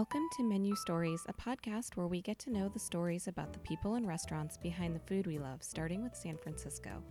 [0.00, 3.58] Welcome to Menu Stories, a podcast where we get to know the stories about the
[3.58, 7.02] people and restaurants behind the food we love, starting with San Francisco.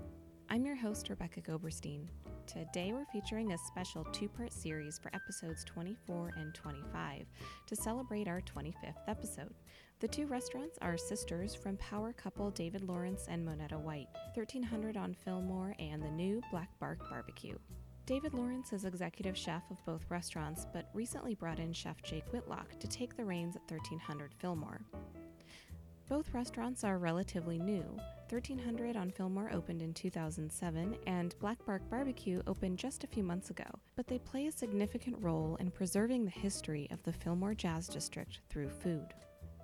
[0.50, 2.07] I'm your host, Rebecca Goberstein.
[2.48, 7.28] Today we're featuring a special two part series for episodes 24 and 25
[7.68, 9.54] to celebrate our 25th episode.
[10.00, 15.14] The two restaurants are sisters from power couple David Lawrence and Monetta White, 1300 on
[15.14, 17.60] Fillmore and the new Black Bark Barbecue.
[18.10, 22.80] David Lawrence is executive chef of both restaurants, but recently brought in chef Jake Whitlock
[22.80, 24.82] to take the reins at 1300 Fillmore.
[26.10, 27.84] Both restaurants are relatively new.
[28.30, 33.52] 1300 on Fillmore opened in 2007, and Black Bark Barbecue opened just a few months
[33.52, 37.88] ago, but they play a significant role in preserving the history of the Fillmore Jazz
[37.88, 39.14] District through food.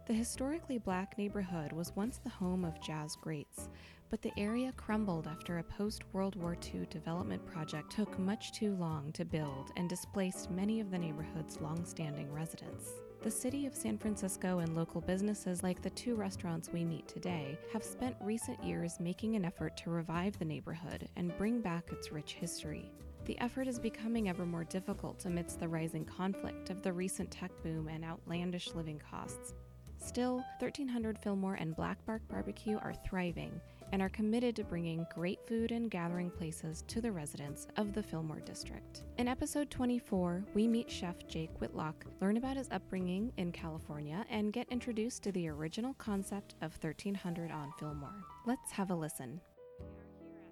[0.05, 3.69] The historically black neighborhood was once the home of jazz greats,
[4.09, 8.75] but the area crumbled after a post World War II development project took much too
[8.75, 12.91] long to build and displaced many of the neighborhood's long standing residents.
[13.21, 17.57] The city of San Francisco and local businesses like the two restaurants we meet today
[17.73, 22.11] have spent recent years making an effort to revive the neighborhood and bring back its
[22.11, 22.91] rich history.
[23.25, 27.51] The effort is becoming ever more difficult amidst the rising conflict of the recent tech
[27.63, 29.55] boom and outlandish living costs.
[29.97, 33.59] Still, 1300 Fillmore and Black Bark Barbecue are thriving
[33.91, 38.03] and are committed to bringing great food and gathering places to the residents of the
[38.03, 39.03] Fillmore district.
[39.17, 44.53] In episode 24, we meet chef Jake Whitlock, learn about his upbringing in California, and
[44.53, 48.23] get introduced to the original concept of 1300 on Fillmore.
[48.45, 49.39] Let's have a listen.
[49.79, 50.47] We are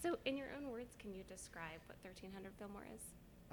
[0.03, 3.03] So, in your own words, can you describe what 1300 Fillmore is?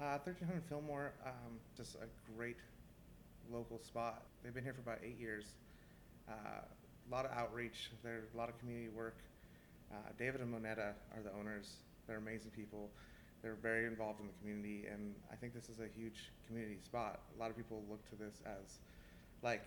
[0.00, 2.56] Uh, 1300 Fillmore, um, just a great
[3.52, 4.22] local spot.
[4.42, 5.54] They've been here for about eight years.
[6.28, 7.90] Uh, a lot of outreach.
[8.02, 9.16] There's a lot of community work.
[9.90, 11.76] Uh, David and Monetta are the owners.
[12.06, 12.90] They're amazing people.
[13.42, 17.20] They're very involved in the community, and I think this is a huge community spot.
[17.36, 18.78] A lot of people look to this as
[19.42, 19.62] like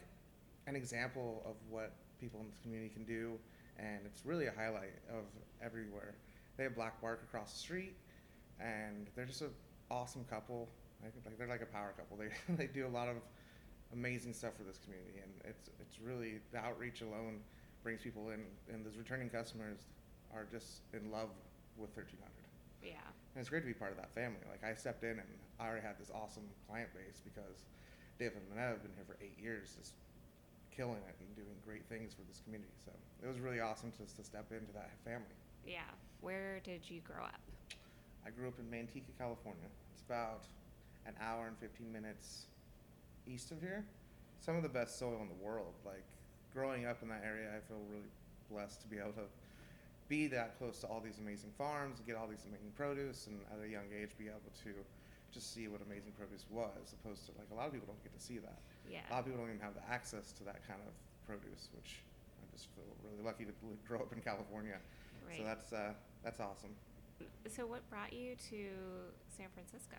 [0.67, 3.33] an example of what people in the community can do,
[3.79, 5.25] and it's really a highlight of
[5.63, 6.13] everywhere.
[6.55, 7.95] They have Black Bark across the street,
[8.59, 9.49] and they're just an
[9.89, 10.69] awesome couple.
[11.01, 12.17] Like they're like a power couple.
[12.17, 13.15] They they do a lot of
[13.93, 17.39] amazing stuff for this community, and it's it's really the outreach alone
[17.83, 18.41] brings people in,
[18.73, 19.85] and those returning customers
[20.33, 21.29] are just in love
[21.77, 22.19] with 1300.
[22.81, 22.99] Yeah.
[23.35, 24.43] And it's great to be part of that family.
[24.49, 27.65] Like I stepped in and I already had this awesome client base because
[28.19, 29.93] Dave and Monetta have been here for eight years, just
[30.69, 32.73] killing it and doing great things for this community.
[32.83, 32.91] So
[33.23, 35.37] it was really awesome just to step into that family.
[35.65, 35.87] Yeah.
[36.21, 37.41] Where did you grow up?
[38.25, 39.67] I grew up in Manteca, California.
[39.93, 40.45] It's about
[41.05, 42.47] an hour and 15 minutes
[43.27, 43.85] east of here.
[44.39, 45.73] Some of the best soil in the world.
[45.85, 46.03] Like
[46.53, 48.11] growing up in that area, I feel really
[48.51, 49.27] blessed to be able to
[50.09, 53.39] be that close to all these amazing farms, and get all these amazing produce, and
[53.51, 54.71] at a young age be able to
[55.31, 58.13] just see what amazing produce was, opposed to like a lot of people don't get
[58.13, 58.59] to see that.
[58.85, 58.99] Yeah.
[59.09, 60.93] A lot of people don't even have the access to that kind of
[61.25, 62.03] produce, which
[62.37, 63.55] I just feel really lucky to
[63.87, 64.77] grow up in California.
[65.25, 65.39] Right.
[65.39, 66.75] So that's uh, that's awesome.
[67.47, 68.59] So, what brought you to
[69.27, 69.97] San Francisco?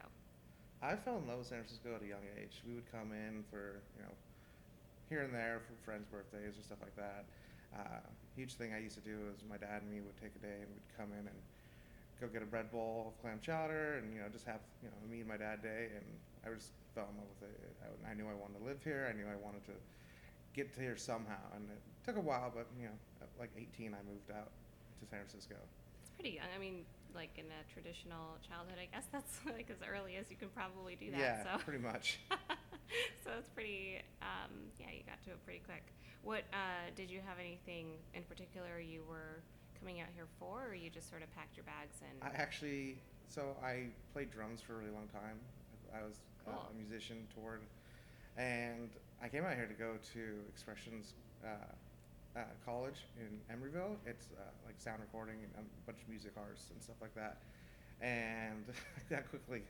[0.83, 2.61] I fell in love with San Francisco at a young age.
[2.67, 4.15] We would come in for you know
[5.09, 7.25] here and there for friends' birthdays or stuff like that.
[7.75, 8.01] Uh,
[8.37, 10.63] huge thing I used to do is my dad and me would take a day
[10.63, 11.39] and we'd come in and
[12.21, 14.99] go get a bread bowl of clam chowder and you know just have you know
[15.11, 16.07] me and my dad day and
[16.47, 17.59] I just fell in love with it.
[17.83, 19.09] I, I knew I wanted to live here.
[19.11, 19.77] I knew I wanted to
[20.55, 23.95] get to here somehow and it took a while, but you know at like 18
[23.95, 24.53] I moved out
[25.01, 25.57] to San Francisco.
[26.03, 26.53] It's pretty young.
[26.55, 30.37] I mean, like in a traditional childhood, I guess that's like as early as you
[30.37, 31.21] can probably do that.
[31.21, 31.63] yeah, so.
[31.63, 32.19] pretty much.
[33.25, 34.03] so it's pretty.
[34.21, 35.85] Um, yeah, you got to it pretty quick.
[36.23, 39.43] What uh, did you have anything in particular you were
[39.79, 42.17] coming out here for, or you just sort of packed your bags and?
[42.23, 42.97] I actually,
[43.29, 45.37] so I played drums for a really long time.
[45.93, 46.17] I was
[46.49, 47.61] uh, a musician, toured,
[48.37, 48.91] and
[49.23, 51.13] I came out here to go to Expressions
[51.45, 51.73] uh,
[52.37, 53.97] uh, College in Emeryville.
[54.07, 57.39] It's uh, like sound recording and a bunch of music artists and stuff like that.
[58.01, 58.65] And
[59.11, 59.63] that quickly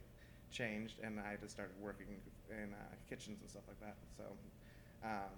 [0.50, 2.06] changed, and I just started working
[2.50, 2.76] in uh,
[3.08, 3.96] kitchens and stuff like that.
[4.16, 4.25] So
[5.05, 5.34] um,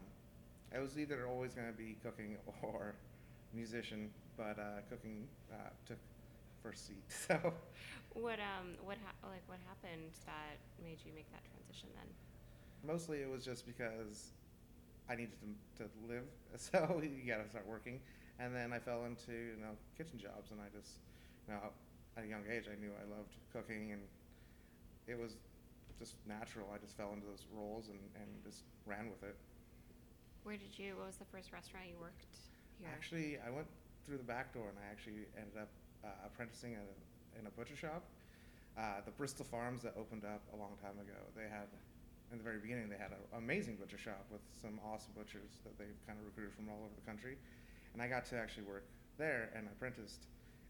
[0.75, 2.95] I was either always going to be cooking or
[3.53, 5.99] musician, but uh, cooking uh, took
[6.63, 7.05] first seat.
[7.09, 7.53] So
[8.15, 12.09] What um what ha- like what happened that made you make that transition then?
[12.83, 14.33] mostly it was just because
[15.09, 15.39] I needed
[15.79, 16.27] to, to live,
[16.57, 18.01] so you got to start working.
[18.39, 20.99] And then I fell into you know kitchen jobs, and I just
[21.49, 21.61] you know
[22.17, 24.03] at a young age I knew I loved cooking, and
[25.07, 25.37] it was
[25.99, 26.69] just natural.
[26.75, 29.37] I just fell into those roles and, and just ran with it.
[30.45, 30.95] Where did you?
[30.97, 32.27] What was the first restaurant you worked
[32.79, 32.89] here?
[32.93, 33.67] Actually, I went
[34.05, 35.69] through the back door, and I actually ended up
[36.05, 38.05] uh, apprenticing at a, in a butcher shop.
[38.77, 41.67] Uh, the Bristol Farms that opened up a long time ago, they had,
[42.33, 45.79] in the very beginning, they had an amazing butcher shop with some awesome butchers that
[45.79, 47.39] they've kind of recruited from all over the country.
[47.95, 48.85] And I got to actually work
[49.17, 50.27] there and I apprenticed,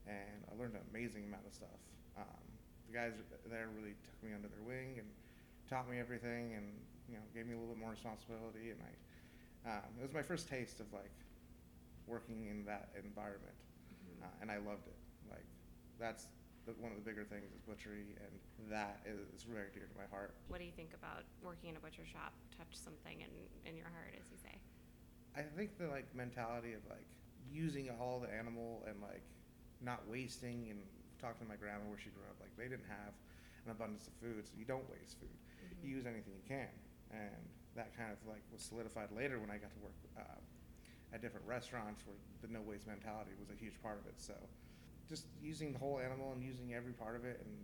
[0.06, 1.80] and I learned an amazing amount of stuff.
[2.16, 2.44] Um,
[2.86, 3.12] the guys
[3.50, 5.08] there really took me under their wing and
[5.68, 6.66] taught me everything, and
[7.08, 8.70] you know, gave me a little bit more responsibility.
[8.70, 8.92] And I,
[9.80, 11.10] um, it was my first taste of like
[12.06, 13.56] working in that environment,
[13.90, 14.22] Mhm.
[14.22, 14.94] uh, and I loved it.
[15.28, 15.46] Like
[15.98, 16.28] that's
[16.66, 18.34] the, one of the bigger things is butchery, and
[18.66, 20.34] that is, very dear to my heart.
[20.50, 22.34] What do you think about working in a butcher shop?
[22.50, 23.30] Touch something in,
[23.62, 24.58] in your heart, as you say.
[25.38, 27.06] I think the like mentality of like
[27.46, 29.22] using all the animal and like
[29.78, 30.82] not wasting and
[31.22, 33.14] talking to my grandma where she grew up, like they didn't have
[33.64, 35.30] an abundance of food, so you don't waste food.
[35.30, 35.86] Mhm.
[35.86, 36.72] You use anything you can,
[37.14, 37.40] and
[37.78, 40.40] that kind of like was solidified later when I got to work uh,
[41.14, 44.18] at different restaurants where the no waste mentality was a huge part of it.
[44.18, 44.34] So
[45.08, 47.54] just using the whole animal and using every part of it and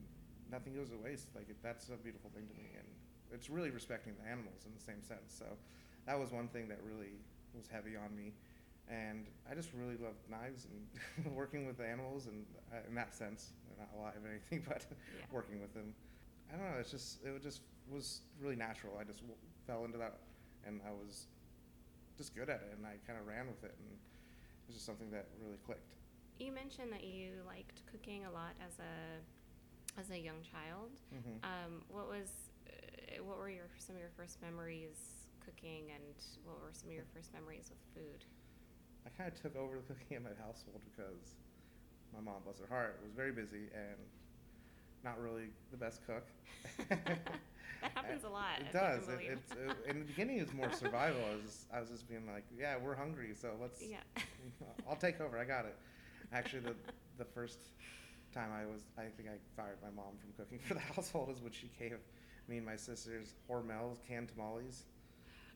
[0.50, 2.86] nothing goes to waste, like it, that's a beautiful thing to me, and
[3.32, 5.32] it's really respecting the animals in the same sense.
[5.38, 5.46] So
[6.06, 7.16] that was one thing that really
[7.54, 8.32] was heavy on me.
[8.88, 13.14] And I just really love knives and working with the animals, and uh, in that
[13.14, 15.24] sense, they're not alive or anything, but Yeah.
[15.30, 15.94] working with them.
[16.52, 16.78] I don't know.
[16.80, 18.98] It's just it just was really natural.
[19.00, 20.18] I just w- fell into that,
[20.66, 21.26] and I was
[22.18, 23.98] just good at it, and I kind of ran with it, and it
[24.66, 25.94] was just something that really clicked.
[26.38, 30.90] You mentioned that you liked cooking a lot as a as a young child.
[31.10, 36.14] hmm Um, what was uh, what were your some of your first memories cooking, and
[36.44, 38.24] what were some of your first memories with food?
[39.06, 41.34] I kind of took over the cooking in my household because
[42.14, 43.98] my mom, bless her heart, was very busy and
[45.02, 46.26] not really the best cook.
[47.82, 49.08] That happens a lot, It if you can does.
[49.08, 51.20] It, it's it, in the beginning, it was more survival.
[51.28, 53.82] I was just, I was just being like, yeah, we're hungry, so let's.
[53.90, 53.98] Yeah.
[54.88, 55.36] I'll take over.
[55.36, 55.76] I got it.
[56.32, 56.74] Actually, the
[57.18, 57.58] the first
[58.32, 61.42] time I was, I think I fired my mom from cooking for the household is
[61.42, 61.92] when she gave
[62.48, 64.84] me and my sisters Hormel's canned tamales.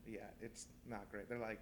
[0.07, 1.29] Yeah, it's not great.
[1.29, 1.61] They're like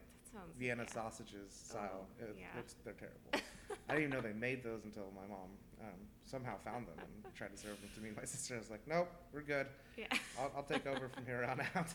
[0.58, 0.92] Vienna yeah.
[0.92, 2.06] sausages style.
[2.20, 2.46] Oh, It- yeah.
[2.58, 3.30] it's, they're terrible.
[3.88, 5.48] I didn't even know they made those until my mom
[5.80, 5.94] um,
[6.24, 8.54] somehow found them and tried to serve them to me and my sister.
[8.56, 9.66] I was like, nope, we're good.
[9.96, 10.06] Yeah.
[10.38, 11.88] I'll, I'll take over from here on out.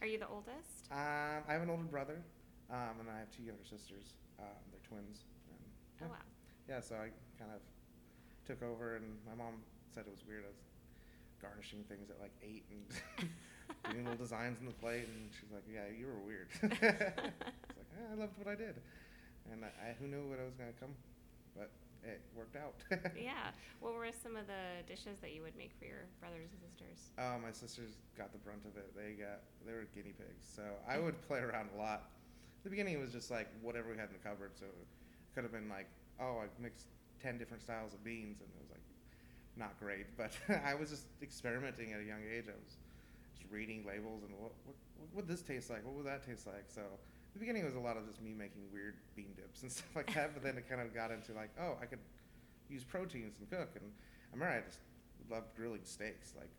[0.00, 0.90] Are you the oldest?
[0.90, 2.22] Um, I have an older brother,
[2.70, 4.14] um, and I have two younger sisters.
[4.38, 5.24] Um, they're twins.
[5.48, 5.58] And,
[6.00, 6.06] yeah.
[6.06, 6.31] Oh wow.
[6.68, 7.60] Yeah, so I kind of
[8.46, 10.44] took over, and my mom said it was weird.
[10.44, 10.62] I was
[11.40, 13.28] garnishing things at like eight and
[13.90, 17.90] doing little designs on the plate, and she's like, "Yeah, you were weird." it's like
[17.98, 18.78] "Eh, I loved what I did,
[19.50, 20.94] and I, I who knew what I was gonna come,
[21.56, 21.70] but
[22.04, 22.74] it worked out.
[23.18, 23.54] yeah.
[23.80, 27.10] What were some of the dishes that you would make for your brothers and sisters?
[27.18, 28.94] Uh, my sisters got the brunt of it.
[28.94, 32.10] They got they were guinea pigs, so I would play around a lot.
[32.62, 34.52] the beginning, it was just like whatever we had in the cupboard.
[34.54, 34.86] So it
[35.34, 36.86] could have been like, oh, I mixed
[37.22, 38.84] ten different styles of beans, and it was like
[39.56, 40.06] not great.
[40.16, 40.32] But
[40.64, 42.44] I was just experimenting at a young age.
[42.48, 42.78] I was just
[43.50, 45.84] reading labels and what what what would this taste like?
[45.84, 46.64] What would that taste like?
[46.68, 46.82] So
[47.34, 50.12] the beginning was a lot of just me making weird bean dips and stuff like
[50.14, 50.34] that.
[50.34, 52.00] But then it kind of got into like, oh, I could
[52.68, 53.70] use proteins and cook.
[53.76, 53.90] And
[54.32, 54.80] I remember I just
[55.30, 56.34] loved grilling steaks.
[56.36, 56.50] Like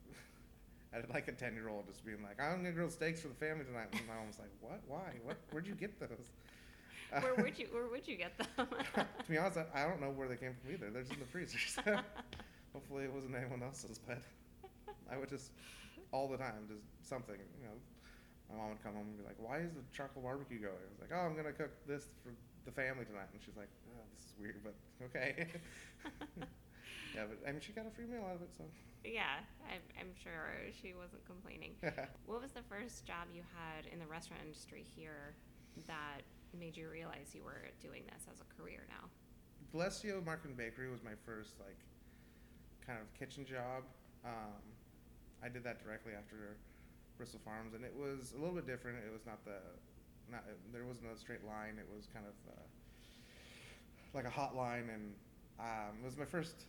[0.94, 3.28] I had like a ten year old just being like, I'm gonna grill steaks for
[3.30, 3.88] the family tonight.
[3.92, 4.82] And my mom was like, What?
[4.88, 5.18] Why?
[5.24, 5.38] What?
[5.51, 6.32] Where'd you get those?
[7.22, 8.48] Where would you Where would you get them?
[8.96, 10.89] to be honest, I, I don't know where they came from either.
[10.89, 11.58] They're just in the freezer.
[11.60, 11.82] So
[12.74, 14.20] hopefully it wasn't anyone else's, but
[15.12, 15.51] I would just
[16.12, 17.36] all the time just something.
[17.36, 17.75] You know,
[18.50, 20.89] my mom would come home and be like, "Why is the charcoal barbecue going?" I
[20.91, 22.32] was like, "Oh, I'm gonna cook this for
[22.65, 25.48] the family tonight," and she's like, oh, "This is weird, but okay."
[27.15, 28.63] yeah, but I mean, she got a free meal out of it, so.
[29.03, 31.75] yeah, I'm, I'm sure she wasn't complaining.
[32.25, 35.36] What was the first job you had in the restaurant industry here
[35.88, 36.22] that
[36.58, 39.10] made you realize you were doing this as a career now?
[39.74, 41.78] Delessio Market and Bakery was my first like
[42.86, 43.84] kind of kitchen job.
[44.26, 44.62] Um,
[45.44, 46.58] I did that directly after
[47.18, 48.98] Bristol Farms, and it was a little bit different.
[49.06, 49.58] It was not the
[50.32, 51.78] not there wasn't a straight line.
[51.80, 52.62] It was kind of uh,
[54.14, 55.14] like a hot line, and
[55.60, 56.66] um, it was my first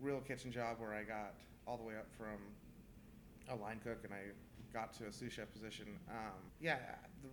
[0.00, 1.34] real kitchen job where I got
[1.66, 2.38] all the way up from
[3.48, 4.32] a line cook, and I
[4.72, 5.86] got to a sous chef position.
[6.10, 6.78] Um, yeah,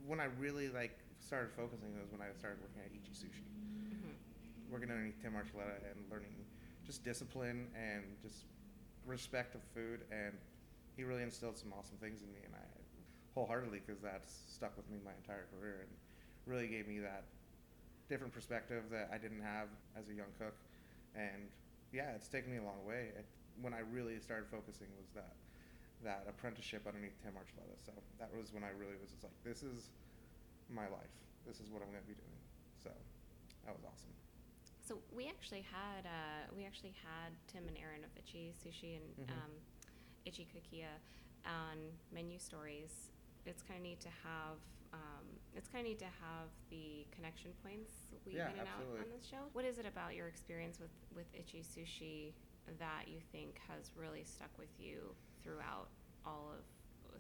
[0.06, 3.48] when I really like started focusing was when I started working at Ichi Sushi
[3.90, 4.18] hmm
[4.70, 6.48] working underneath Tim Archuleta and learning
[6.86, 8.46] just discipline and just
[9.06, 10.02] respect of food.
[10.12, 10.34] And
[10.96, 12.64] he really instilled some awesome things in me, and I
[13.36, 15.92] wholeheartedly because that's stuck with me my entire career and
[16.46, 17.26] really gave me that
[18.10, 20.56] different perspective that I didn't have as a young cook.
[21.16, 21.48] And
[21.92, 23.12] yeah, it's taken me a long way.
[23.16, 23.26] It,
[23.62, 25.36] when I really started focusing was that
[26.04, 27.78] that apprenticeship underneath Tim Archuleta.
[27.86, 29.92] So that was when I really was just like, this is
[30.72, 31.12] my life.
[31.46, 32.40] This is what I'm going to be doing.
[32.84, 32.90] So
[33.66, 34.14] that was awesome.
[34.82, 39.28] So, we actually had uh, we actually had Tim and Erin of Ichi Sushi and
[39.28, 39.32] Mhm.
[39.38, 39.52] um,
[40.26, 40.90] Itchy Cookia
[41.46, 41.78] on
[42.12, 43.12] menu stories.
[43.46, 44.58] It's kind of neat to have.
[44.94, 48.84] Um, it's kind of neat to have the connection points weave Yeah, in and out
[49.00, 49.48] on this show.
[49.54, 52.34] What is it about your experience with with Ichi Sushi
[52.78, 55.88] that you think has really stuck with you throughout
[56.26, 56.66] all of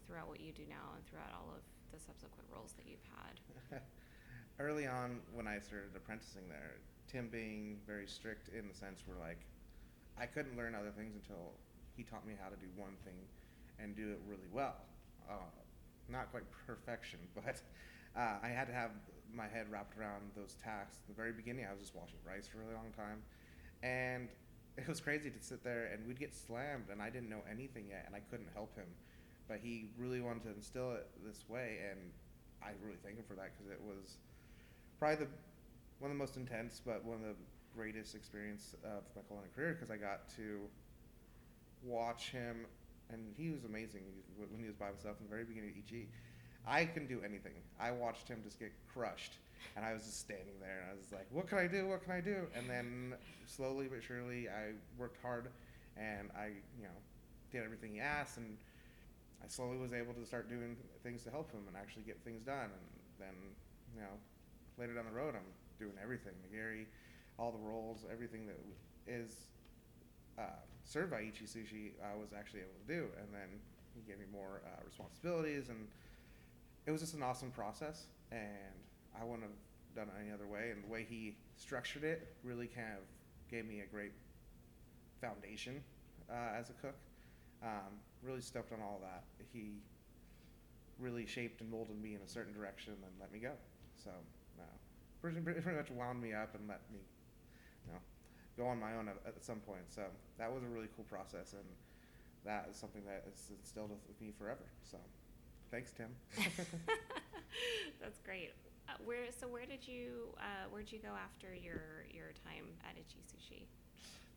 [0.07, 3.81] throughout what you do now and throughout all of the subsequent roles that you've had?
[4.59, 9.17] Early on, when I started apprenticing there, Tim being very strict in the sense where
[9.17, 9.43] like
[10.17, 11.53] I couldn't learn other things until
[11.95, 13.17] he taught me how to do one thing
[13.79, 14.75] and do it really well.
[15.29, 15.51] Uh,
[16.09, 17.61] not quite perfection, but
[18.15, 18.91] uh, I had to have
[19.33, 20.99] my head wrapped around those tasks.
[21.07, 23.23] the very beginning, I was just washing rice for a really long time,
[23.81, 24.27] and
[24.77, 27.85] it was crazy to sit there and we'd get slammed, and I didn't know anything
[27.89, 28.87] yet, and I couldn't help him.
[29.47, 31.99] But he really wanted to instill it this way, and
[32.63, 34.17] I really thank him for that because it was
[34.99, 35.31] probably the
[35.99, 37.35] one of the most intense, but one of the
[37.75, 40.61] greatest experience of my culinary career because I got to
[41.83, 42.65] watch him,
[43.11, 44.01] and he was amazing
[44.37, 46.07] when he was by himself in the very beginning of Ichi.
[46.65, 47.53] I couldn't do anything.
[47.79, 49.33] I watched him just get crushed,
[49.75, 51.87] and I was just standing there, and I was like, "What can I do?
[51.87, 55.47] What can I do?" And then slowly but surely, I worked hard,
[55.97, 56.97] and I, you know,
[57.51, 58.57] did everything he asked, and
[59.43, 62.43] I slowly was able to start doing things to help him and actually get things
[62.43, 62.69] done.
[62.69, 62.85] And
[63.19, 63.35] then,
[63.95, 64.15] you know,
[64.77, 66.33] later down the road, I'm doing everything.
[66.45, 66.85] Nigiri,
[67.37, 68.59] all the rolls, everything that
[69.07, 69.47] is
[70.37, 73.07] uh, served by Ichi Sushi, I was actually able to do.
[73.17, 73.49] And then
[73.95, 75.87] he gave me more uh, responsibilities, and
[76.85, 78.05] it was just an awesome process.
[78.31, 78.75] And
[79.19, 79.57] I wouldn't have
[79.95, 80.71] done it any other way.
[80.71, 83.03] And the way he structured it really kind of
[83.49, 84.13] gave me a great
[85.19, 85.83] foundation
[86.29, 86.95] uh, as a cook.
[87.63, 89.23] Um, really stepped on all that.
[89.51, 89.81] He
[90.99, 93.53] really shaped and molded me in a certain direction and let me go.
[94.03, 94.11] So,
[94.59, 94.63] uh,
[95.21, 96.99] pretty, pretty much wound me up and let me,
[97.85, 97.99] you know,
[98.57, 99.83] go on my own at, at some point.
[99.89, 100.03] So
[100.37, 101.65] that was a really cool process, and
[102.45, 104.65] that is something that is instilled with me forever.
[104.83, 104.97] So,
[105.71, 106.09] thanks, Tim.
[108.01, 108.51] That's great.
[108.89, 112.65] Uh, where so where did you uh, where did you go after your your time
[112.83, 113.65] at Ichi Sushi?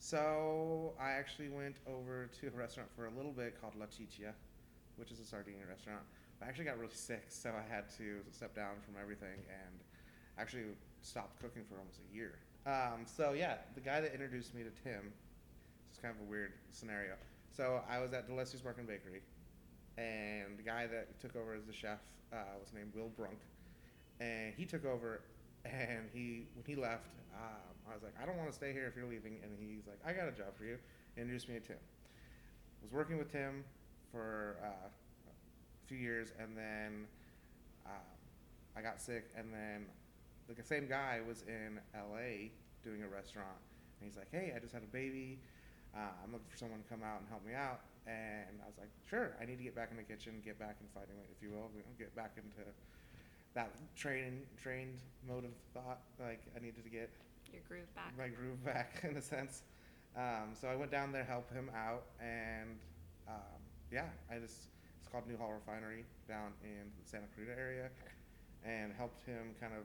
[0.05, 4.35] So I actually went over to a restaurant for a little bit called La Ciccia,
[4.97, 6.03] which is a Sardinia restaurant.
[6.43, 9.81] I actually got really sick, so I had to step down from everything and
[10.37, 10.65] actually
[11.01, 12.35] stopped cooking for almost a year.
[12.67, 15.11] Um, so yeah, the guy that introduced me to Tim,
[15.89, 17.15] it's kind of a weird scenario.
[17.57, 19.23] So I was at Delessio's Barkin Bakery,
[19.97, 23.39] and the guy that took over as the chef uh, was named Will Brunk,
[24.21, 25.23] and he took over,
[25.65, 28.87] and he when he left, um, I was like, I don't want to stay here
[28.87, 30.79] if you're leaving, and he's like, I got a job for you,
[31.17, 31.77] and introduced me to Tim.
[32.83, 33.65] Was working with Tim
[34.13, 37.07] for uh, a few years, and then
[37.87, 38.15] um,
[38.77, 39.87] I got sick, and then
[40.49, 42.53] the same guy was in LA
[42.83, 43.61] doing a restaurant,
[44.01, 45.41] and he's like, Hey, I just had a baby.
[45.95, 47.87] Uh, I'm looking for someone to come out and help me out.
[48.05, 50.77] And I was like, Sure, I need to get back in the kitchen, get back
[50.81, 52.61] in fighting, if you will, get back into
[53.55, 56.01] that train trained mode of thought.
[56.21, 57.11] Like I needed to get
[57.53, 58.13] Your groove back.
[58.19, 59.63] my groove back in a sense.
[60.17, 62.79] Um, so I went down there, help him out, and
[63.29, 63.59] um,
[63.91, 64.69] yeah, I just
[65.01, 67.89] it's called Newhall Refinery down in the Santa Clarita area,
[68.65, 69.83] and helped him kind of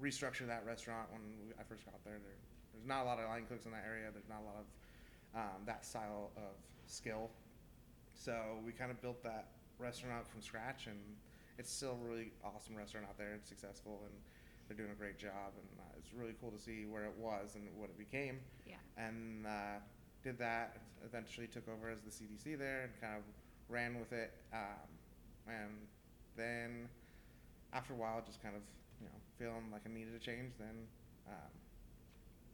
[0.00, 2.14] restructure that restaurant when we, I first got there.
[2.24, 2.36] there.
[2.72, 4.08] There's not a lot of line cooks in that area.
[4.12, 4.66] There's not a lot of
[5.38, 6.56] um, that style of
[6.86, 7.30] skill.
[8.14, 10.98] So we kind of built that restaurant from scratch, and
[11.58, 13.34] it's still a really awesome restaurant out there.
[13.34, 14.14] It's successful, and
[14.68, 15.52] they're doing a great job.
[15.56, 18.38] And uh, it's really cool to see where it was and what it became.
[18.66, 18.76] Yeah.
[18.96, 19.80] And uh,
[20.22, 20.76] did that.
[21.04, 23.22] Eventually took over as the CDC there and kind of
[23.68, 24.32] ran with it.
[24.52, 24.88] Um,
[25.48, 25.74] and
[26.36, 26.88] then
[27.72, 28.62] after a while, just kind of
[29.00, 30.52] you know feeling like I needed a change.
[30.58, 30.86] Then
[31.28, 31.52] um,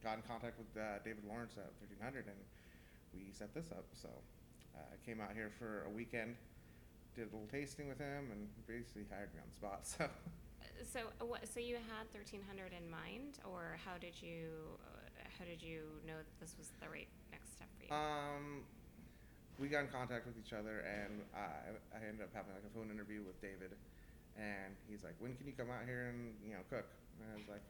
[0.03, 2.39] got in contact with uh, David Lawrence at 1300, and
[3.13, 3.85] we set this up.
[3.93, 4.09] So
[4.75, 6.35] uh, I came out here for a weekend,
[7.19, 9.83] did a little tasting with him, and basically hired me on the spot.
[10.79, 11.43] So So what?
[11.43, 15.99] So you had thirteen hundred in mind, or how did you uh, how did you
[16.07, 17.91] know that this was the right next step for you?
[17.91, 18.63] Um,
[19.59, 22.71] we got in contact with each other, and I, I ended up having like a
[22.71, 23.75] phone interview with David,
[24.39, 26.87] and he's like, "When can you come out here and you know cook?"
[27.19, 27.63] And I was like,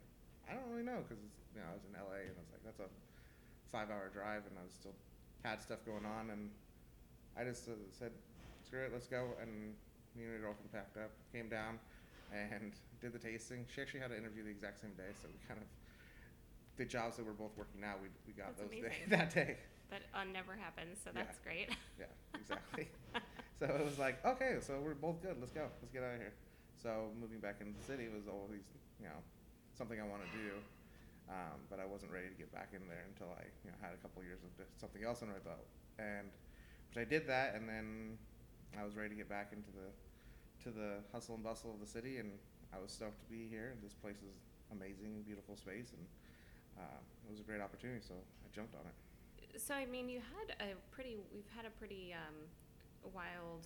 [0.45, 1.17] "I don't really know," because
[1.53, 2.89] you know I was in LA, and I was like, "That's a
[3.73, 4.93] five-hour drive," and I was still
[5.41, 6.53] had stuff going on, and
[7.33, 8.13] I just uh, said,
[8.69, 9.73] "Screw it, let's go." And
[10.15, 11.79] me and my girlfriend packed up, came down,
[12.31, 13.65] and did the tasting.
[13.73, 15.65] She actually had an interview the exact same day, so we kind of
[16.77, 19.09] the jobs that we're both working now, we, we got That's those day, amazing.
[19.11, 19.57] that day.
[19.91, 21.27] that uh, never happens, so Yeah.
[21.27, 21.67] that's great.
[21.99, 22.07] Yeah,
[22.39, 22.87] exactly.
[23.59, 25.35] so it was like, okay, so we're both good.
[25.43, 25.67] Let's go.
[25.83, 26.31] Let's get out of here.
[26.79, 28.63] So moving back into the city was always,
[28.95, 29.19] you know,
[29.75, 30.55] something I wanted to do.
[31.27, 33.93] Um, but I wasn't ready to get back in there until I you know had
[33.93, 35.67] a couple years of just something else under my belt,
[35.99, 36.31] and
[36.89, 38.17] but I did that, and then
[38.77, 39.87] I was ready to get back into the
[40.63, 42.31] to the hustle and bustle of the city, and
[42.75, 43.73] I was stoked to be here.
[43.81, 44.35] This place is
[44.71, 46.03] amazing, beautiful space, and
[46.77, 48.95] uh, it was a great opportunity, so I jumped on it.
[49.59, 51.17] So I mean, you had a pretty.
[51.33, 52.35] We've had a pretty um,
[53.15, 53.65] wild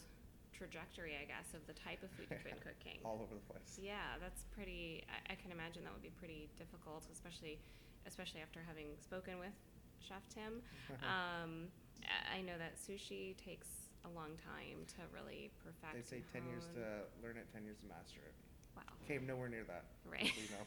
[0.53, 3.01] trajectory, I guess, of the type of food you've been cooking.
[3.03, 3.75] All over the place.
[3.81, 5.03] Yeah, that's pretty.
[5.09, 7.59] I, I can imagine that would be pretty difficult, especially,
[8.07, 9.55] especially after having spoken with
[9.99, 10.63] Chef Tim.
[11.03, 11.67] um,
[12.05, 15.93] I I know that sushi takes a long time to really perfect.
[15.95, 16.83] They say and ten years hone.
[16.83, 16.87] to
[17.23, 18.35] learn it, ten years to master it.
[18.75, 18.83] Wow.
[19.07, 19.85] Came nowhere near that.
[20.09, 20.31] Right.
[20.49, 20.65] know.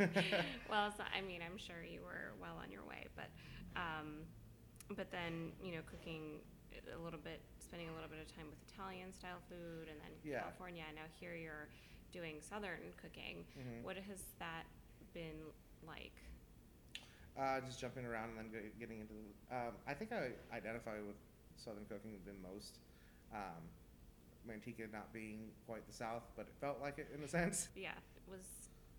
[0.70, 3.30] well, so, I mean, I'm sure you were well on your way, but,
[3.78, 4.26] um,
[4.96, 6.42] but then you know, cooking
[6.74, 10.12] a little bit, spending a little bit of time with Italian style food, and then
[10.24, 10.40] Yeah.
[10.42, 10.82] California.
[10.86, 11.68] And now here you're
[12.12, 13.44] doing Southern cooking.
[13.56, 13.82] Mhm.
[13.84, 14.66] What has that
[15.14, 15.40] been
[15.86, 16.12] like?
[17.38, 19.14] Uh, just jumping around and then getting into.
[19.14, 21.16] The, um, I think I identify with
[21.56, 22.78] Southern cooking the most.
[23.32, 23.62] Um,
[24.48, 27.68] Manteca not being quite the South, but it felt like it in a sense.
[27.76, 28.42] Yeah, it was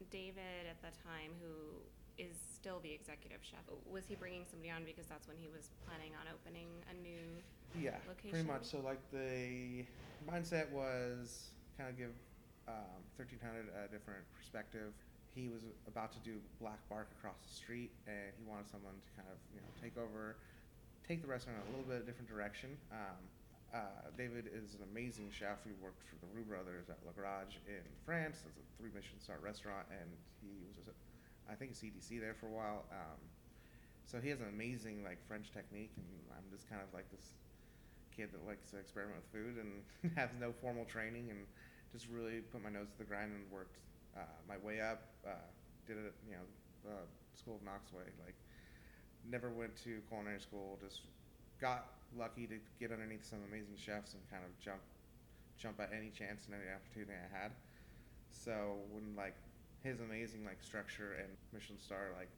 [0.09, 1.83] David at the time who
[2.17, 3.65] is still the executive chef?
[3.89, 7.41] Was he bringing somebody on because that's when he was planning on opening a new?
[7.73, 8.47] Yeah, pretty Location?
[8.47, 8.65] much.
[8.65, 9.85] So like the
[10.29, 12.13] mindset was kind of give
[12.67, 14.93] um, 1300 a different perspective.
[15.33, 19.09] He was about to do Black Bark across the street, and he wanted someone to
[19.17, 20.37] kind of you know take over,
[21.07, 22.77] take the restaurant a little bit a different direction.
[22.91, 23.19] Um,
[23.73, 25.65] uh, David is an amazing chef.
[25.65, 28.45] He worked for the Roux Brothers at Le Gavroche in France.
[28.45, 30.07] It's a three Michelin star restaurant, and
[30.39, 30.95] he was, a,
[31.49, 32.85] I think, a CDC there for a while.
[32.93, 33.17] Um,
[34.05, 36.05] so he has an amazing like French technique, and
[36.37, 37.33] I'm just kind of like this
[38.13, 39.81] kid that likes to experiment with food and
[40.17, 41.41] has no formal training, and
[41.91, 43.81] just really put my nose to the grind and worked
[44.15, 45.09] uh, my way up.
[45.25, 45.33] Uh,
[45.87, 48.07] did it, you know, uh, School of Knoxway.
[48.23, 48.37] Like,
[49.29, 50.79] never went to culinary school.
[50.81, 51.01] Just
[51.61, 54.81] got lucky to get underneath some amazing chefs and kind of jump,
[55.57, 57.51] jump at any chance and any opportunity I had.
[58.29, 59.35] So when like
[59.83, 62.29] his amazing like structure and Michelin star like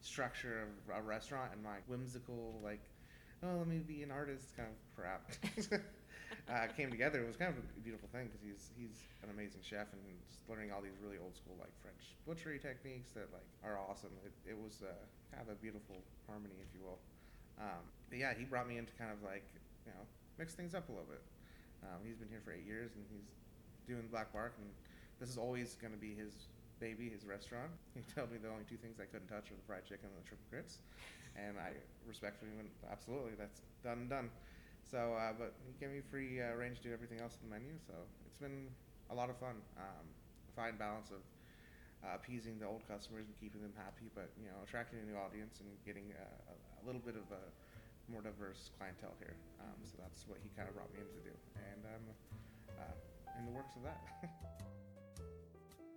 [0.00, 2.80] structure of a restaurant and my whimsical like
[3.42, 5.30] oh let me be an artist kind of crap
[6.52, 7.22] uh, came together.
[7.22, 10.44] It was kind of a beautiful thing because he's he's an amazing chef and just
[10.48, 14.12] learning all these really old school like French butchery techniques that like are awesome.
[14.24, 14.92] It, it was uh,
[15.32, 17.00] kind of a beautiful harmony, if you will.
[17.58, 19.44] Um, but yeah, he brought me in to kind of like
[19.86, 20.04] you know
[20.38, 21.22] mix things up a little bit.
[21.82, 23.30] Um, he's been here for eight years and he's
[23.86, 24.68] doing Black Bark, and
[25.20, 27.70] this is always going to be his baby, his restaurant.
[27.94, 30.18] He told me the only two things I couldn't touch were the fried chicken and
[30.18, 30.78] the triple grits,
[31.34, 31.74] and I
[32.06, 34.30] respectfully went, absolutely, that's done and done.
[34.88, 37.52] So, uh, but he gave me free uh, range to do everything else on the
[37.52, 37.92] menu, so
[38.24, 38.72] it's been
[39.10, 39.60] a lot of fun.
[39.76, 40.08] Um,
[40.56, 41.20] fine balance of
[42.00, 45.16] uh, appeasing the old customers and keeping them happy, but you know, attracting a new
[45.20, 46.24] audience and getting a,
[46.80, 47.44] a little bit of a
[48.10, 49.36] more diverse clientele here.
[49.60, 51.34] Um, so that's what he kind of brought me in to do,
[51.68, 52.06] and I'm
[52.80, 54.00] uh, in the works of that.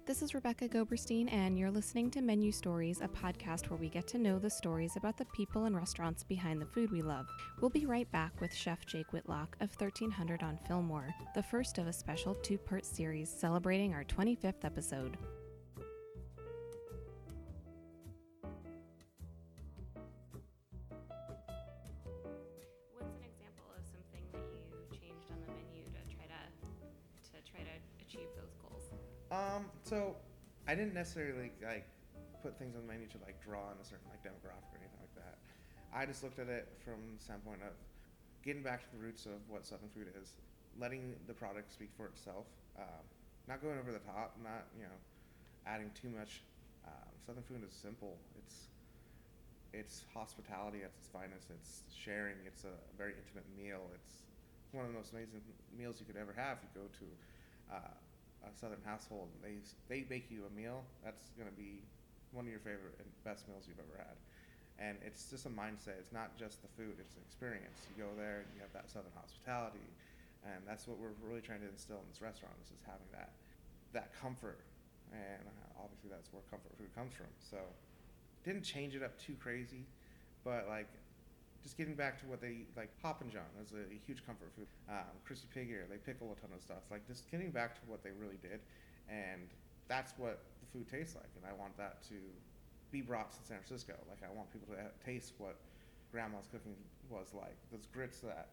[0.03, 4.07] This is Rebecca Goberstein, and you're listening to Menu Stories, a podcast where we get
[4.07, 7.27] to know the stories about the people and restaurants behind the food we love.
[7.61, 11.85] We'll be right back with Chef Jake Whitlock of 1300 on Fillmore, the first of
[11.85, 15.17] a special two part series celebrating our 25th episode.
[30.71, 31.83] I didn't necessarily like
[32.39, 35.03] put things on the menu to like draw on a certain like demographic or anything
[35.03, 35.35] like that.
[35.91, 37.75] I just looked at it from the standpoint of
[38.39, 40.39] getting back to the roots of what Southern food is,
[40.79, 42.47] letting the product speak for itself,
[42.79, 43.03] um,
[43.51, 44.95] not going over the top, not you know
[45.67, 46.39] adding too much.
[46.87, 48.15] Um, Southern food is simple.
[48.39, 48.71] It's
[49.75, 51.51] it's hospitality at its finest.
[51.51, 52.39] It's sharing.
[52.47, 53.91] It's a very intimate meal.
[53.99, 54.23] It's
[54.71, 55.43] one of the most amazing
[55.75, 56.63] meals you could ever have.
[56.63, 57.07] If you go to
[57.75, 57.91] uh,
[58.43, 60.83] a southern household, and they they bake you a meal.
[61.03, 61.83] That's gonna be
[62.31, 64.17] one of your favorite and best meals you've ever had.
[64.79, 65.99] And it's just a mindset.
[66.01, 66.97] It's not just the food.
[66.97, 67.85] It's an experience.
[67.91, 69.85] You go there and you have that southern hospitality,
[70.41, 72.55] and that's what we're really trying to instill in this restaurant.
[72.63, 73.35] Is just having that
[73.93, 74.63] that comfort,
[75.11, 77.29] and uh, obviously that's where comfort food comes from.
[77.37, 77.57] So
[78.43, 79.85] didn't change it up too crazy,
[80.43, 80.89] but like
[81.63, 84.67] just getting back to what they like Hoppin' John is a, huge comfort food.
[84.89, 86.83] Um, crispy pig they pickle a ton of stuff.
[86.89, 88.59] Like just getting back to what they really did,
[89.09, 89.47] and
[89.87, 91.29] that's what the food tastes like.
[91.37, 92.17] And I want that to
[92.91, 93.93] be brought to San Francisco.
[94.09, 95.55] Like I want people to taste what
[96.11, 96.75] grandma's cooking
[97.09, 97.55] was like.
[97.71, 98.49] Those grits that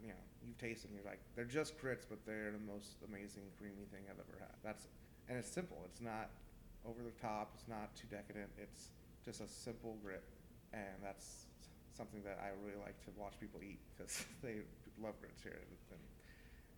[0.00, 3.48] you know you've tasted, and you're like they're just grits, but they're the most amazing
[3.58, 4.54] creamy thing I've ever had.
[4.62, 4.86] That's
[5.28, 5.80] and it's simple.
[5.88, 6.30] It's not
[6.84, 7.52] over the top.
[7.54, 8.50] It's not too decadent.
[8.60, 8.92] It's
[9.24, 10.22] just a simple grit,
[10.72, 11.46] and that's
[11.96, 14.62] something that I really like to watch people eat because they
[15.00, 15.56] love grits here.
[15.56, 16.02] And, and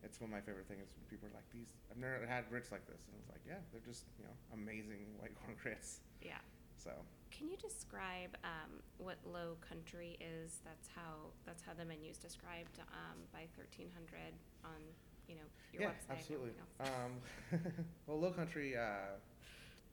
[0.07, 2.71] it's one of my favorite things when people are like, "These I've never had grits
[2.71, 6.39] like this," and it's like, "Yeah, they're just you know amazing whitecorn grits." Yeah.
[6.79, 6.95] So
[7.35, 10.63] Can you describe um, what Low Country is?
[10.65, 14.79] That's how that's how the menu's described um, by thirteen hundred on
[15.27, 16.19] you know your yeah, website.
[16.23, 16.53] absolutely.
[16.81, 17.13] Um,
[18.07, 19.19] well, Low Country, uh,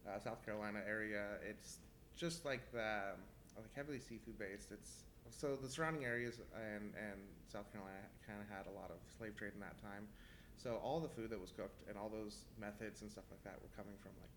[0.07, 1.79] uh, South Carolina area, it's
[2.15, 3.17] just like the
[3.57, 4.71] like heavily seafood based.
[4.71, 5.03] It's
[5.35, 9.35] so the surrounding areas and and South Carolina kind of had a lot of slave
[9.35, 10.07] trade in that time.
[10.57, 13.59] So all the food that was cooked and all those methods and stuff like that
[13.61, 14.31] were coming from like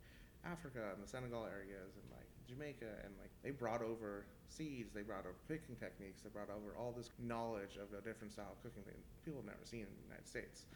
[0.44, 5.02] Africa and the Senegal areas and like Jamaica and like they brought over seeds, they
[5.02, 8.62] brought over picking techniques, they brought over all this knowledge of a different style of
[8.62, 10.66] cooking that people have never seen in the United States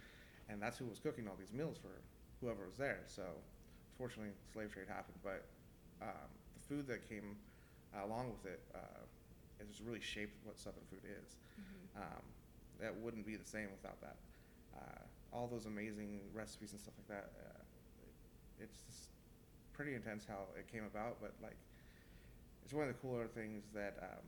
[0.49, 2.03] and that's who was cooking all these meals for
[2.41, 3.01] whoever was there.
[3.07, 3.23] So,
[3.97, 5.47] fortunately, slave trade happened, but
[6.03, 7.37] um, the food that came
[7.95, 9.05] along with it uh,
[9.63, 11.37] it just really shaped what Southern food is.
[11.61, 12.03] Mhm.
[12.03, 12.23] Um,
[12.81, 14.17] that wouldn't be the same without that.
[14.75, 17.31] Uh, all those amazing recipes and stuff like that.
[17.39, 17.63] Uh,
[18.59, 19.09] it's just
[19.73, 21.57] pretty intense how it came about, but like,
[22.65, 24.25] it's one of the cooler things that um,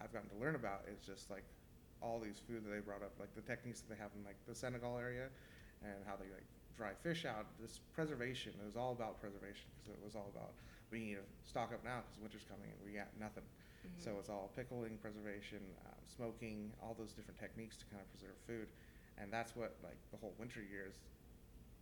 [0.00, 1.44] I've gotten to learn about is just like
[2.02, 4.36] all these food that they brought up, like the techniques that they have in like
[4.46, 5.28] the Senegal area,
[5.82, 6.44] and how they like
[6.76, 7.46] dry fish out.
[7.60, 10.52] This preservation it was all about preservation because it was all about
[10.92, 13.42] we need to stock up now because winter's coming and we got nothing.
[13.86, 14.02] Mhm.
[14.02, 18.36] So it's all pickling, preservation, um, smoking, all those different techniques to kind of preserve
[18.46, 18.68] food,
[19.18, 21.00] and that's what like the whole winter years.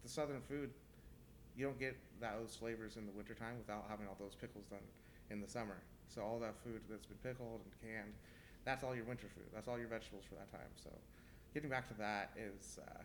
[0.03, 0.75] The southern food,
[1.57, 4.87] you don't get those flavors in the wintertime without having all those pickles done
[5.31, 5.83] in the summer.
[6.09, 8.15] So all that food that's been pickled and canned,
[8.65, 9.47] that's all your winter food.
[9.55, 10.71] That's all your vegetables for that time.
[10.77, 10.91] So
[11.55, 13.03] getting back to that is uh,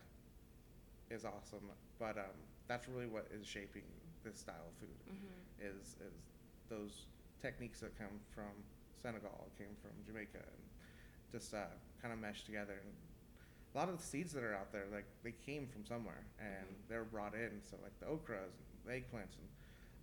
[1.09, 1.71] is awesome.
[1.99, 3.83] But um, that's really what is shaping
[4.23, 5.45] this style of food Mhm.
[5.59, 6.31] is is
[6.69, 7.07] those
[7.41, 8.63] techniques that come from
[9.01, 10.63] Senegal, came from Jamaica, and
[11.31, 11.65] just uh,
[12.01, 12.73] kind of meshed together.
[12.83, 12.93] And
[13.73, 16.67] a lot of the seeds that are out there, like they came from somewhere, and
[16.67, 16.88] Mhm.
[16.89, 17.62] they were brought in.
[17.69, 19.47] So like the okras and the eggplants and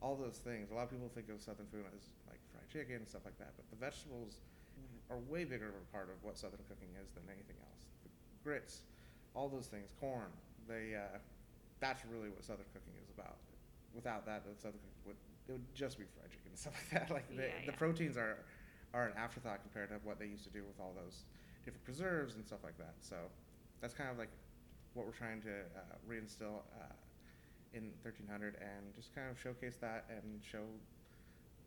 [0.02, 0.70] all those things.
[0.70, 3.38] A lot of people think of Southern food as like fried chicken and stuff like
[3.38, 4.38] that, but the vegetables
[5.11, 7.87] are way bigger of a part of what Southern cooking is than anything else.
[8.04, 8.11] The
[8.44, 8.82] grits,
[9.35, 10.30] all those things, corn.
[10.68, 11.18] They uh,
[11.80, 13.37] that's really what Southern cooking is about.
[13.94, 15.16] Without that, the Southern cooking would
[15.48, 17.11] it would just be fried chicken and stuff like that.
[17.16, 18.38] Like the, Yeah, the proteins are
[18.94, 21.25] are an afterthought compared to what they used to do with all those
[21.64, 22.94] different preserves and stuff like that.
[23.01, 23.16] So
[23.81, 24.31] that's kind of like
[24.94, 26.94] what we're trying to uh, reinstill uh,
[27.75, 30.64] in 1300 and just kind of showcase that and show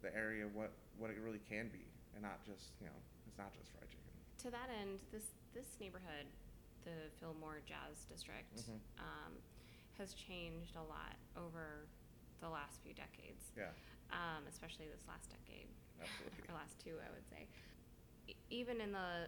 [0.01, 1.83] the area what what it really can be
[2.15, 2.95] and not just you know
[3.27, 4.09] it's not just fried chicken.
[4.43, 6.25] To that end, this this neighborhood,
[6.87, 8.79] the Fillmore Jazz District, Mhm.
[8.97, 9.33] um,
[9.97, 11.83] has changed a lot over
[12.39, 13.69] the last few decades, Yeah,
[14.15, 15.67] um, especially this last decade,
[16.01, 16.39] absolutely.
[16.49, 17.47] or last two, I would say.
[18.27, 19.27] E- even in the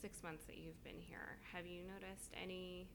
[0.00, 2.86] six months that you've been here, have you noticed any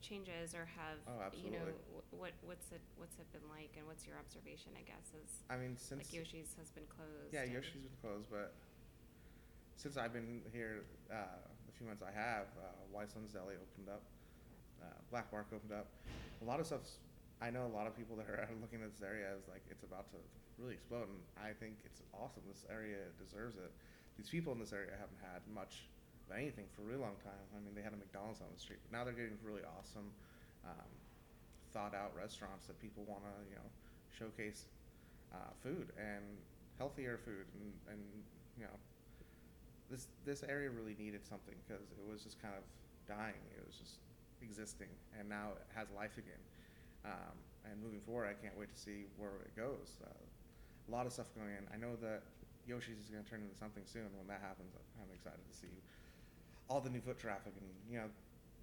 [0.00, 3.86] changes, or have Oh, you know wh- what what's it what's it been like, and
[3.86, 4.70] what's your observation?
[4.78, 7.32] I guess is I mean, since like Yoshi's has been closed.
[7.34, 8.54] yeah, Yoshi's been closed, but
[9.76, 14.02] since I've been here uh, the few months I have, uh, Weissland's Deli opened up,
[14.82, 15.86] uh, Black Bark opened up.
[16.42, 16.98] A lot of stuff's.
[17.38, 19.84] I know a lot of people that are looking at this area as like it's
[19.84, 20.18] about to
[20.58, 22.42] really explode, and I think it's awesome.
[22.50, 23.70] This area deserves it.
[24.18, 25.86] These people in this area haven't had much
[26.26, 27.38] of anything for a really long time.
[27.54, 30.10] I mean, they had a McDonald's on the street, but now they're getting really awesome,
[30.66, 30.90] um,
[31.70, 33.68] thought out restaurants that people want to you know
[34.10, 34.66] showcase
[35.30, 36.24] uh, food and
[36.78, 38.00] healthier food and, and
[38.56, 38.78] you know
[39.90, 42.64] this this area really needed something because it was just kind of
[43.08, 43.40] dying.
[43.56, 44.04] It was just
[44.42, 46.40] existing, and now it has life again.
[47.04, 50.00] Um, and moving forward, I can't wait to see where it goes.
[50.00, 51.64] Uh, a lot of stuff going in.
[51.68, 52.22] I know that
[52.64, 54.08] Yoshi's is going to turn into something soon.
[54.16, 55.72] When that happens, I'm excited to see
[56.68, 58.08] all the new foot traffic and you know,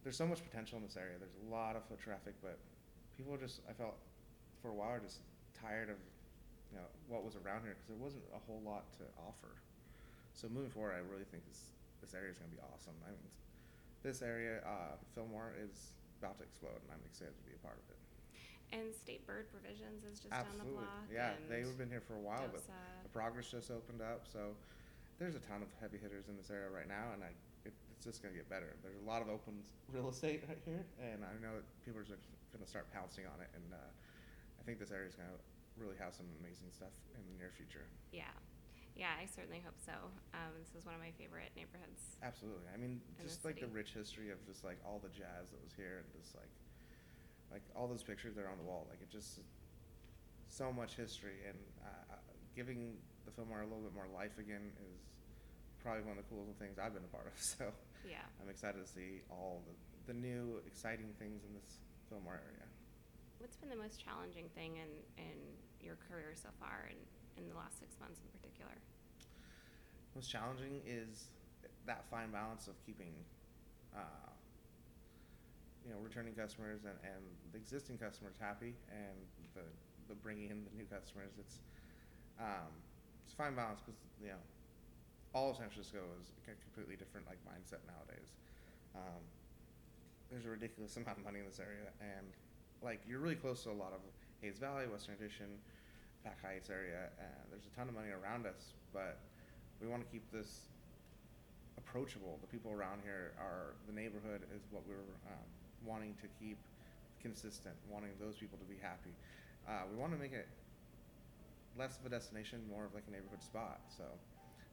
[0.06, 1.18] there's so much potential in this area.
[1.18, 2.62] There's a lot of foot traffic, but
[3.18, 3.98] people are just I felt
[4.62, 5.26] for a while just
[5.58, 5.98] tired of
[6.70, 9.58] you know what was around here because there wasn't a whole lot to offer.
[10.38, 11.74] So moving forward, I really think this
[12.06, 12.94] this area is going to be awesome.
[13.02, 13.26] I mean,
[14.06, 17.82] this area, uh, Fillmore, is about to explode, and I'm excited to be a part
[17.82, 17.98] of it.
[18.76, 21.08] And State Bird Provisions is just down the Absolutely, block.
[21.08, 21.40] yeah.
[21.40, 22.76] and They've been here for a while, but Dosa.
[23.08, 24.52] the Progress just opened up, so
[25.16, 27.32] there's a ton of heavy hitters in this area right now, and I
[27.64, 28.76] it, it's just going to get better.
[28.84, 32.04] There's a lot of open s- real estate right here, and I know that people
[32.04, 33.80] are just going to start pouncing on it, and uh,
[34.60, 35.40] I think this area is going to
[35.80, 37.88] really have some amazing stuff in the near future.
[38.12, 38.28] Yeah,
[39.00, 39.96] yeah, I certainly hope so.
[40.36, 42.20] Um, this is one of my favorite neighborhoods.
[42.20, 42.68] Absolutely.
[42.72, 43.80] I mean, the just like the city.
[43.80, 46.52] rich history of just like all the jazz that was here, and just like,
[47.56, 48.84] like all those pictures that are on the wall.
[48.92, 49.40] Like it just
[50.52, 52.20] so much history, and uh,
[52.52, 55.00] giving the Fillmore a little bit more life again is
[55.80, 57.36] probably one of the coolest things I've been a part of.
[57.40, 57.72] So
[58.04, 58.28] Yeah.
[58.44, 61.80] I'm excited to see all the, the new exciting things in this
[62.12, 62.68] Fillmore area.
[63.40, 65.38] What's been the most challenging thing in, in
[65.80, 67.00] your career so far and
[67.40, 68.76] in the last six months in particular?
[70.14, 71.32] Most challenging is
[71.88, 73.14] that fine balance of keeping,
[73.96, 74.32] uh,
[75.86, 77.22] you know, returning customers and, and
[77.54, 79.16] the existing customers happy and
[79.54, 79.62] the,
[80.10, 81.38] the bringing in the new customers.
[81.38, 81.62] It's,
[82.42, 82.74] um,
[83.24, 84.42] it's a fine balance because, you know,
[85.38, 88.34] all of San Francisco is a completely different like mindset nowadays.
[88.98, 89.22] Um,
[90.34, 92.26] there's a ridiculous amount of money in this area and
[92.82, 94.02] like you're really close to a lot of
[94.42, 95.48] Hayes Valley, Western Addition,
[96.26, 97.14] Pac Heights area,
[97.50, 99.22] there's a ton of money around us, but
[99.80, 100.68] we want to keep this
[101.78, 102.38] approachable.
[102.42, 105.48] The people around here are the neighborhood is what we're um,
[105.86, 106.58] wanting to keep
[107.22, 109.14] consistent, wanting those people to be happy.
[109.68, 110.48] Uh, we want to make it
[111.78, 113.82] less of a destination, more of like a neighborhood spot.
[113.98, 114.04] So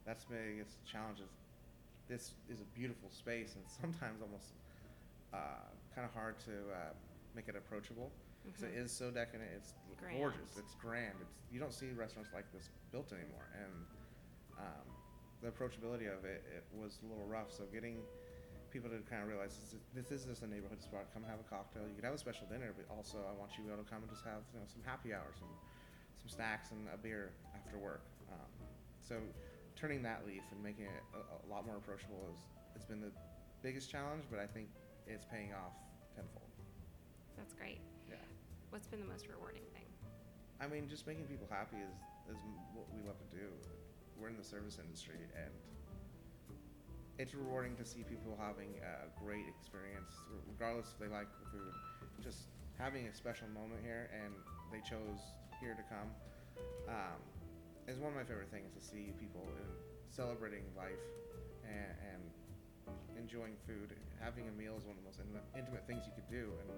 [0.07, 1.21] that's the biggest challenge.
[1.21, 1.31] Is
[2.09, 4.53] this is a beautiful space and sometimes almost
[5.33, 6.93] uh, kind of hard to uh,
[7.35, 8.11] make it approachable.
[8.43, 8.75] Mhm.
[8.75, 9.49] is so decadent.
[9.57, 10.19] It's Grand.
[10.19, 10.59] gorgeous.
[10.59, 11.15] It's grand.
[11.23, 13.73] It's you don't see restaurants like this built anymore, and
[14.59, 14.87] um,
[15.41, 17.53] the approachability of it, it was a little rough.
[17.53, 17.99] So getting
[18.73, 21.13] people to kind of realize this is, this is just a neighborhood spot.
[21.13, 21.85] Come have a cocktail.
[21.85, 23.91] You could have a special dinner, but also I want you to be able to
[23.93, 25.53] come and just have you know some happy hours, some
[26.17, 28.09] some snacks and a beer after work.
[28.33, 28.49] Um,
[29.05, 29.21] so
[29.77, 32.41] turning that leaf and making it a, a lot more approachable is
[32.73, 33.13] has been the
[33.61, 34.73] biggest challenge, but I think
[35.05, 35.77] it's paying off
[36.17, 36.49] tenfold.
[37.37, 37.85] That's great.
[38.09, 38.17] Yeah.
[38.73, 39.85] What's been the most rewarding thing?
[40.63, 41.99] I mean, just making people happy is,
[42.33, 42.41] is
[42.73, 43.53] what we love to do.
[44.17, 45.53] We're in the service industry, and
[47.23, 50.11] it's rewarding to see people having a great experience,
[50.51, 51.71] regardless if they like the food.
[52.19, 54.35] Just having a special moment here, and
[54.75, 55.23] they chose
[55.63, 56.11] here to come,
[56.91, 57.23] um,
[57.87, 59.47] is one of my favorite things to see people
[60.11, 60.99] celebrating life
[61.63, 62.23] and, and
[63.15, 63.95] enjoying food.
[64.19, 65.23] Having a meal is one of the most
[65.55, 66.75] intimate, things you could do, and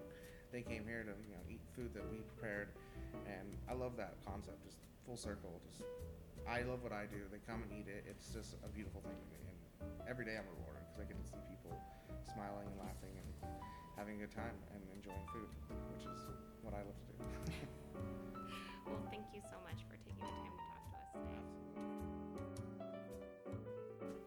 [0.52, 2.68] they came here to you know eat food that we prepared,
[3.24, 4.60] and I love that concept.
[4.60, 4.76] Just
[5.08, 5.56] full circle.
[5.72, 5.88] Just
[6.44, 7.24] I love what I do.
[7.32, 8.04] They come and eat it.
[8.04, 9.40] It's just a beautiful thing to me,
[10.08, 11.74] every day I'm rewarded because I get to see people
[12.22, 13.28] smiling and laughing and
[13.96, 15.48] having a good time and enjoying food,
[15.94, 16.20] which is
[16.62, 17.24] what I love to do.
[18.86, 22.74] Well, thank you so much for taking the time to talk to us today.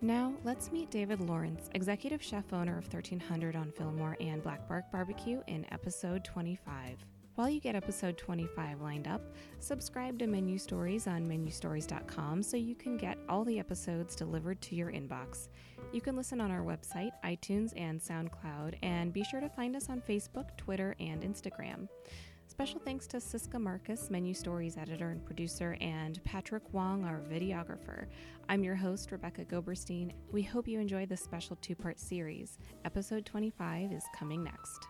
[0.02, 4.92] Now, let's meet David Lawrence, executive chef owner of 1300 on Fillmore and Black Bark
[4.92, 6.98] Barbecue, in episode 25.
[7.38, 9.22] While you get episode 25 lined up,
[9.60, 14.76] subscribe to Menu Stories on menustories.com so you can get all the episodes delivered to
[14.76, 15.50] your inbox.
[15.92, 19.88] You can listen on our website, iTunes, and SoundCloud, and be sure to find us
[19.88, 21.88] on Facebook, Twitter, and Instagram.
[22.48, 28.08] Special thanks to Siska Marcus, Menu Stories editor and producer, and Patrick Wong, our videographer.
[28.50, 30.12] I'm your host, Rebecca Goberstein.
[30.32, 32.58] We hope you enjoy this special two part series.
[32.84, 34.88] Episode 25 is coming next.